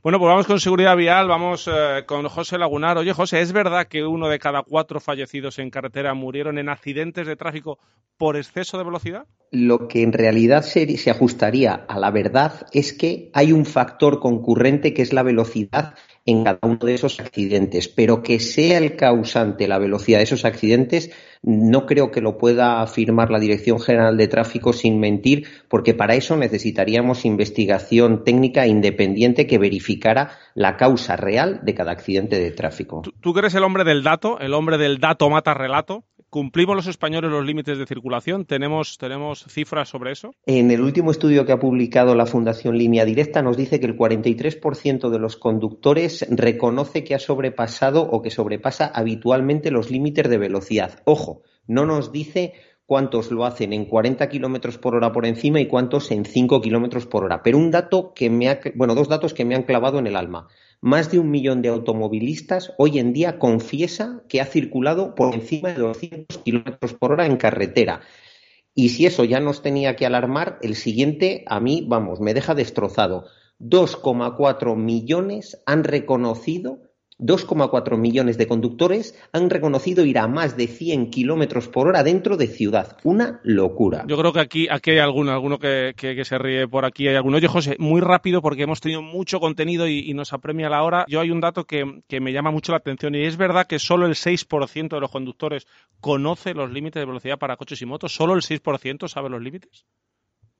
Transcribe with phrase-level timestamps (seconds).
[0.00, 2.98] Bueno, pues vamos con seguridad vial, vamos eh, con José Lagunar.
[2.98, 7.26] Oye, José, ¿es verdad que uno de cada cuatro fallecidos en carretera murieron en accidentes
[7.26, 7.80] de tráfico
[8.16, 9.26] por exceso de velocidad?
[9.50, 14.92] Lo que en realidad se, ajustaría a la verdad es que hay un factor concurrente
[14.92, 15.94] que es la velocidad
[16.26, 20.44] en cada uno de esos accidentes, pero que sea el causante la velocidad de esos
[20.44, 21.10] accidentes,
[21.42, 26.14] no creo que lo pueda afirmar la Dirección General de Tráfico sin mentir, porque para
[26.14, 33.02] eso necesitaríamos investigación técnica independiente que verificara la causa real de cada accidente de tráfico.
[33.20, 36.04] ¿Tú, eres el hombre del dato, el hombre del dato mata relato?
[36.30, 38.44] ¿Cumplimos los españoles los límites de circulación?
[38.44, 40.34] ¿Tenemos, ¿Tenemos cifras sobre eso?
[40.44, 43.96] En el último estudio que ha publicado la Fundación Línea Directa nos dice que el
[43.96, 50.36] 43% de los conductores reconoce que ha sobrepasado o que sobrepasa habitualmente los límites de
[50.36, 51.00] velocidad.
[51.06, 52.52] Ojo, no nos dice
[52.84, 57.06] cuántos lo hacen en 40 kilómetros por hora por encima y cuántos en 5 kilómetros
[57.06, 57.42] por hora.
[57.42, 60.16] Pero un dato que me ha, bueno, dos datos que me han clavado en el
[60.16, 60.48] alma.
[60.80, 65.70] Más de un millón de automovilistas hoy en día confiesa que ha circulado por encima
[65.70, 68.02] de 200 kilómetros por hora en carretera.
[68.76, 72.54] Y si eso ya nos tenía que alarmar, el siguiente a mí, vamos, me deja
[72.54, 73.24] destrozado.
[73.58, 76.87] 2,4 millones han reconocido
[77.18, 82.36] 2,4 millones de conductores han reconocido ir a más de 100 kilómetros por hora dentro
[82.36, 82.96] de ciudad.
[83.04, 84.04] Una locura.
[84.06, 87.08] Yo creo que aquí, aquí hay alguno, alguno que, que, se ríe por aquí.
[87.08, 87.38] Hay alguno.
[87.38, 91.04] Oye, José, muy rápido porque hemos tenido mucho contenido y, y nos apremia la hora.
[91.08, 93.78] Yo hay un dato que, que, me llama mucho la atención y es verdad que
[93.78, 95.66] solo el 6% de los conductores
[96.00, 98.14] conoce los límites de velocidad para coches y motos.
[98.14, 99.84] ¿Solo el 6% sabe los límites?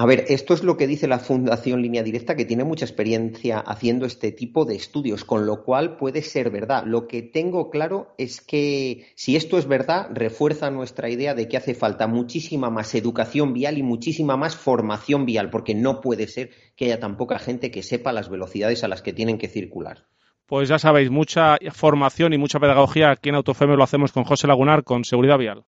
[0.00, 3.58] A ver, esto es lo que dice la Fundación Línea Directa, que tiene mucha experiencia
[3.58, 6.84] haciendo este tipo de estudios, con lo cual puede ser verdad.
[6.86, 11.58] Lo que tengo claro es que si esto es verdad, refuerza nuestra idea de que
[11.58, 16.48] hace falta muchísima más educación vial y muchísima más formación vial, porque no puede ser
[16.76, 20.06] que haya tan poca gente que sepa las velocidades a las que tienen que circular.
[20.46, 24.46] Pues ya sabéis, mucha formación y mucha pedagogía aquí en Autofeme lo hacemos con José
[24.46, 25.66] Lagunar, con Seguridad Vial.